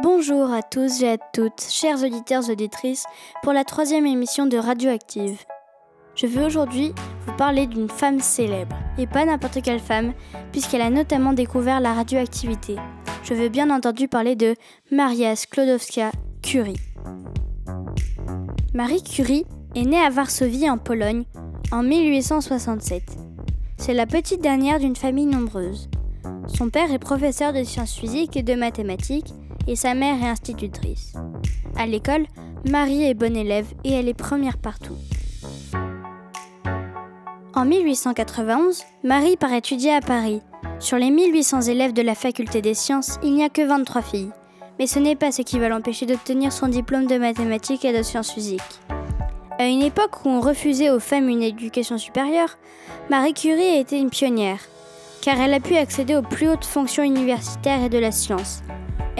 [0.00, 3.04] Bonjour à tous et à toutes, chers auditeurs et auditrices,
[3.42, 5.40] pour la troisième émission de Radioactive.
[6.14, 6.92] Je veux aujourd'hui
[7.26, 10.12] vous parler d'une femme célèbre, et pas n'importe quelle femme,
[10.52, 12.76] puisqu'elle a notamment découvert la radioactivité.
[13.24, 14.54] Je veux bien entendu parler de
[14.92, 16.12] Maria Sklodowska
[16.42, 16.78] Curie.
[18.74, 21.24] Marie Curie est née à Varsovie en Pologne
[21.72, 23.02] en 1867.
[23.78, 25.88] C'est la petite dernière d'une famille nombreuse.
[26.46, 29.34] Son père est professeur de sciences physiques et de mathématiques
[29.68, 31.12] et sa mère est institutrice.
[31.76, 32.26] À l'école,
[32.68, 34.96] Marie est bonne élève et elle est première partout.
[37.54, 40.40] En 1891, Marie part étudier à Paris.
[40.80, 44.30] Sur les 1800 élèves de la faculté des sciences, il n'y a que 23 filles.
[44.78, 48.02] Mais ce n'est pas ce qui va l'empêcher d'obtenir son diplôme de mathématiques et de
[48.02, 48.62] sciences physiques.
[49.58, 52.58] À une époque où on refusait aux femmes une éducation supérieure,
[53.10, 54.60] Marie Curie a été une pionnière,
[55.20, 58.62] car elle a pu accéder aux plus hautes fonctions universitaires et de la science.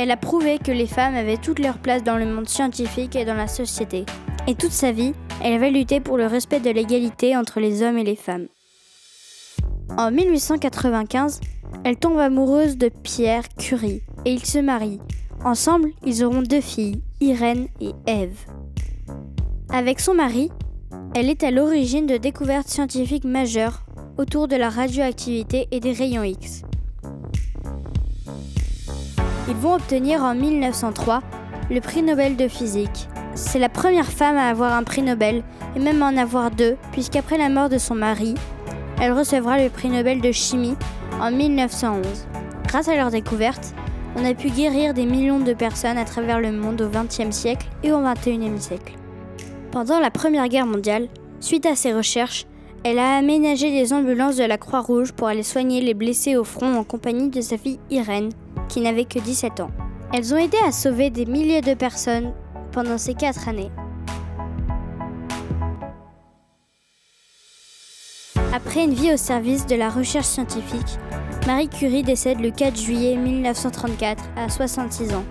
[0.00, 3.24] Elle a prouvé que les femmes avaient toute leur place dans le monde scientifique et
[3.24, 4.06] dans la société.
[4.46, 7.98] Et toute sa vie, elle avait lutté pour le respect de l'égalité entre les hommes
[7.98, 8.46] et les femmes.
[9.96, 11.40] En 1895,
[11.82, 15.00] elle tombe amoureuse de Pierre Curie et ils se marient.
[15.44, 18.38] Ensemble, ils auront deux filles, Irène et Ève.
[19.68, 20.48] Avec son mari,
[21.16, 23.84] elle est à l'origine de découvertes scientifiques majeures
[24.16, 26.62] autour de la radioactivité et des rayons X.
[29.48, 31.22] Ils vont obtenir en 1903
[31.70, 33.08] le prix Nobel de physique.
[33.34, 35.42] C'est la première femme à avoir un prix Nobel,
[35.74, 38.34] et même en avoir deux, puisqu'après la mort de son mari,
[39.00, 40.76] elle recevra le prix Nobel de chimie
[41.20, 42.04] en 1911.
[42.66, 43.74] Grâce à leur découverte,
[44.16, 47.68] on a pu guérir des millions de personnes à travers le monde au XXe siècle
[47.82, 48.94] et au XXIe siècle.
[49.70, 51.08] Pendant la Première Guerre mondiale,
[51.40, 52.46] suite à ses recherches,
[52.84, 56.74] elle a aménagé des ambulances de la Croix-Rouge pour aller soigner les blessés au front
[56.74, 58.30] en compagnie de sa fille Irène,
[58.68, 59.70] qui n'avait que 17 ans.
[60.12, 62.32] Elles ont aidé à sauver des milliers de personnes
[62.72, 63.70] pendant ces quatre années.
[68.52, 70.98] Après une vie au service de la recherche scientifique,
[71.46, 75.24] Marie Curie décède le 4 juillet 1934 à 66 ans,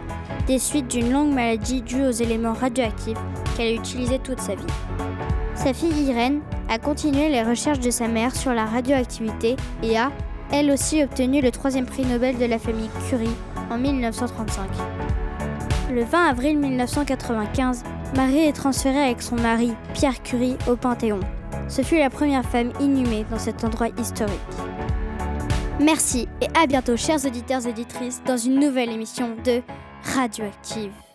[0.48, 3.18] des suites d'une longue maladie due aux éléments radioactifs
[3.56, 4.64] qu'elle a utilisés toute sa vie.
[5.56, 10.12] Sa fille Irène a continué les recherches de sa mère sur la radioactivité et a,
[10.52, 13.36] elle aussi obtenu le troisième prix Nobel de la famille Curie
[13.70, 14.70] en 1935.
[15.92, 17.84] Le 20 avril 1995,
[18.16, 21.20] Marie est transférée avec son mari, Pierre Curie, au Panthéon.
[21.68, 24.34] Ce fut la première femme inhumée dans cet endroit historique.
[25.80, 29.62] Merci et à bientôt chers auditeurs et auditrices dans une nouvelle émission de
[30.16, 31.07] Radioactive.